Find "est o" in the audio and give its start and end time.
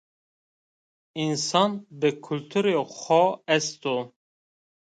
3.55-3.97